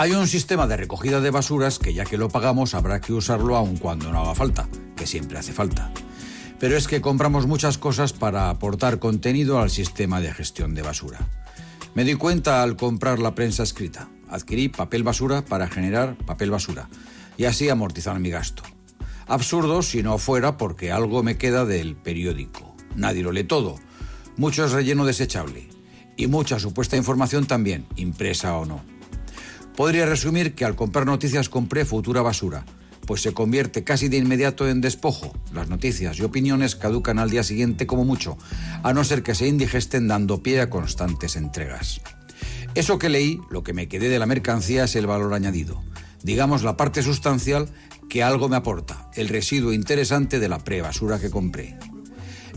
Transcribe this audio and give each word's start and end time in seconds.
Hay 0.00 0.12
un 0.12 0.28
sistema 0.28 0.68
de 0.68 0.76
recogida 0.76 1.20
de 1.20 1.32
basuras 1.32 1.80
que 1.80 1.92
ya 1.92 2.04
que 2.04 2.18
lo 2.18 2.28
pagamos 2.28 2.74
habrá 2.74 3.00
que 3.00 3.12
usarlo 3.12 3.56
aun 3.56 3.76
cuando 3.76 4.12
no 4.12 4.20
haga 4.20 4.36
falta, 4.36 4.68
que 4.94 5.08
siempre 5.08 5.38
hace 5.38 5.52
falta. 5.52 5.90
Pero 6.60 6.76
es 6.76 6.86
que 6.86 7.00
compramos 7.00 7.48
muchas 7.48 7.78
cosas 7.78 8.12
para 8.12 8.48
aportar 8.48 9.00
contenido 9.00 9.58
al 9.58 9.70
sistema 9.70 10.20
de 10.20 10.32
gestión 10.32 10.76
de 10.76 10.82
basura. 10.82 11.18
Me 11.96 12.04
di 12.04 12.14
cuenta 12.14 12.62
al 12.62 12.76
comprar 12.76 13.18
la 13.18 13.34
prensa 13.34 13.64
escrita. 13.64 14.08
Adquirí 14.28 14.68
papel 14.68 15.02
basura 15.02 15.44
para 15.44 15.66
generar 15.66 16.16
papel 16.18 16.52
basura 16.52 16.88
y 17.36 17.46
así 17.46 17.68
amortizar 17.68 18.20
mi 18.20 18.30
gasto. 18.30 18.62
Absurdo 19.26 19.82
si 19.82 20.04
no 20.04 20.18
fuera 20.18 20.56
porque 20.58 20.92
algo 20.92 21.24
me 21.24 21.38
queda 21.38 21.64
del 21.64 21.96
periódico. 21.96 22.76
Nadie 22.94 23.24
lo 23.24 23.32
lee 23.32 23.42
todo. 23.42 23.80
Mucho 24.36 24.64
es 24.64 24.70
relleno 24.70 25.04
desechable. 25.04 25.68
Y 26.16 26.28
mucha 26.28 26.60
supuesta 26.60 26.96
información 26.96 27.46
también, 27.46 27.84
impresa 27.96 28.56
o 28.56 28.64
no. 28.64 28.97
Podría 29.78 30.06
resumir 30.06 30.56
que 30.56 30.64
al 30.64 30.74
comprar 30.74 31.06
noticias 31.06 31.48
compré 31.48 31.84
futura 31.84 32.20
basura, 32.20 32.64
pues 33.06 33.22
se 33.22 33.32
convierte 33.32 33.84
casi 33.84 34.08
de 34.08 34.16
inmediato 34.16 34.68
en 34.68 34.80
despojo. 34.80 35.32
Las 35.54 35.68
noticias 35.68 36.18
y 36.18 36.24
opiniones 36.24 36.74
caducan 36.74 37.20
al 37.20 37.30
día 37.30 37.44
siguiente 37.44 37.86
como 37.86 38.04
mucho, 38.04 38.36
a 38.82 38.92
no 38.92 39.04
ser 39.04 39.22
que 39.22 39.36
se 39.36 39.46
indigesten 39.46 40.08
dando 40.08 40.42
pie 40.42 40.60
a 40.62 40.68
constantes 40.68 41.36
entregas. 41.36 42.00
Eso 42.74 42.98
que 42.98 43.08
leí, 43.08 43.40
lo 43.50 43.62
que 43.62 43.72
me 43.72 43.86
quedé 43.86 44.08
de 44.08 44.18
la 44.18 44.26
mercancía 44.26 44.82
es 44.82 44.96
el 44.96 45.06
valor 45.06 45.32
añadido, 45.32 45.80
digamos 46.24 46.64
la 46.64 46.76
parte 46.76 47.04
sustancial 47.04 47.68
que 48.08 48.24
algo 48.24 48.48
me 48.48 48.56
aporta, 48.56 49.08
el 49.14 49.28
residuo 49.28 49.72
interesante 49.72 50.40
de 50.40 50.48
la 50.48 50.58
pre-basura 50.58 51.20
que 51.20 51.30
compré. 51.30 51.78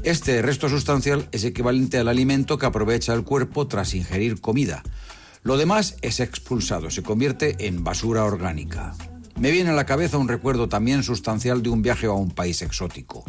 Este 0.02 0.42
resto 0.42 0.70
sustancial 0.70 1.30
es 1.32 1.44
equivalente 1.44 2.00
al 2.00 2.08
alimento 2.08 2.58
que 2.58 2.66
aprovecha 2.66 3.14
el 3.14 3.24
cuerpo 3.24 3.68
tras 3.68 3.94
ingerir 3.94 4.42
comida. 4.42 4.82
Lo 5.44 5.58
demás 5.58 5.96
es 6.04 6.20
expulsado, 6.20 6.92
se 6.92 7.02
convierte 7.02 7.68
en 7.68 7.84
basura 7.84 8.24
orgánica. 8.26 8.94
Me 9.40 9.50
viene 9.50 9.72
a 9.72 9.74
la 9.74 9.88
cabeza 9.88 10.20
un 10.20 10.28
recuerdo 10.28 10.70
también 10.70 11.02
sustancial 11.02 11.64
de 11.64 11.70
un 11.70 11.82
viaje 11.82 12.06
a 12.06 12.12
un 12.12 12.30
país 12.30 12.62
exótico. 12.62 13.26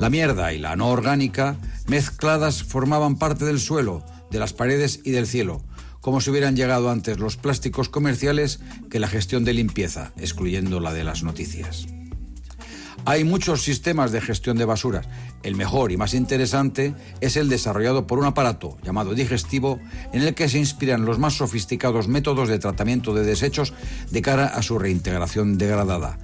La 0.00 0.10
mierda 0.10 0.52
y 0.52 0.58
la 0.58 0.74
no 0.74 0.88
orgánica, 0.88 1.56
mezcladas, 1.86 2.64
formaban 2.64 3.16
parte 3.16 3.44
del 3.44 3.60
suelo, 3.60 4.04
de 4.28 4.40
las 4.40 4.52
paredes 4.52 5.00
y 5.04 5.12
del 5.12 5.28
cielo, 5.28 5.62
como 6.00 6.20
si 6.20 6.30
hubieran 6.30 6.56
llegado 6.56 6.90
antes 6.90 7.18
los 7.18 7.36
plásticos 7.36 7.88
comerciales 7.88 8.58
que 8.90 8.98
la 8.98 9.06
gestión 9.06 9.44
de 9.44 9.54
limpieza, 9.54 10.12
excluyendo 10.16 10.80
la 10.80 10.92
de 10.92 11.04
las 11.04 11.22
noticias. 11.22 11.86
Hay 13.04 13.22
muchos 13.22 13.62
sistemas 13.62 14.10
de 14.10 14.20
gestión 14.20 14.58
de 14.58 14.64
basuras. 14.64 15.06
El 15.46 15.54
mejor 15.54 15.92
y 15.92 15.96
más 15.96 16.12
interesante 16.12 16.92
es 17.20 17.36
el 17.36 17.48
desarrollado 17.48 18.08
por 18.08 18.18
un 18.18 18.24
aparato 18.24 18.76
llamado 18.82 19.14
digestivo 19.14 19.78
en 20.12 20.22
el 20.22 20.34
que 20.34 20.48
se 20.48 20.58
inspiran 20.58 21.04
los 21.04 21.20
más 21.20 21.34
sofisticados 21.34 22.08
métodos 22.08 22.48
de 22.48 22.58
tratamiento 22.58 23.14
de 23.14 23.24
desechos 23.24 23.72
de 24.10 24.22
cara 24.22 24.46
a 24.46 24.60
su 24.62 24.76
reintegración 24.76 25.56
degradada. 25.56 26.18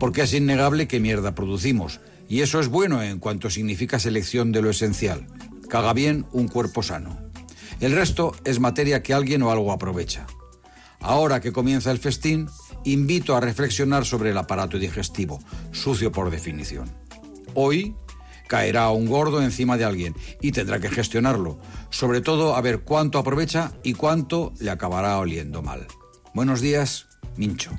Porque 0.00 0.22
es 0.22 0.34
innegable 0.34 0.88
que 0.88 0.98
mierda 0.98 1.36
producimos. 1.36 2.00
Y 2.28 2.40
eso 2.40 2.58
es 2.58 2.66
bueno 2.66 3.00
en 3.00 3.20
cuanto 3.20 3.48
significa 3.48 4.00
selección 4.00 4.50
de 4.50 4.62
lo 4.62 4.70
esencial. 4.70 5.28
Caga 5.68 5.92
bien 5.92 6.26
un 6.32 6.48
cuerpo 6.48 6.82
sano. 6.82 7.16
El 7.78 7.92
resto 7.92 8.34
es 8.42 8.58
materia 8.58 9.04
que 9.04 9.14
alguien 9.14 9.44
o 9.44 9.52
algo 9.52 9.70
aprovecha. 9.70 10.26
Ahora 10.98 11.40
que 11.40 11.52
comienza 11.52 11.92
el 11.92 11.98
festín, 11.98 12.48
invito 12.82 13.36
a 13.36 13.40
reflexionar 13.40 14.04
sobre 14.04 14.30
el 14.30 14.36
aparato 14.36 14.80
digestivo, 14.80 15.38
sucio 15.70 16.10
por 16.10 16.32
definición. 16.32 16.90
Hoy 17.54 17.94
caerá 18.46 18.90
un 18.90 19.06
gordo 19.06 19.42
encima 19.42 19.76
de 19.76 19.84
alguien 19.84 20.14
y 20.40 20.52
tendrá 20.52 20.80
que 20.80 20.90
gestionarlo, 20.90 21.58
sobre 21.90 22.20
todo 22.20 22.56
a 22.56 22.60
ver 22.60 22.80
cuánto 22.80 23.18
aprovecha 23.18 23.72
y 23.82 23.94
cuánto 23.94 24.52
le 24.60 24.70
acabará 24.70 25.18
oliendo 25.18 25.62
mal. 25.62 25.86
Buenos 26.34 26.60
días, 26.60 27.06
Mincho. 27.36 27.70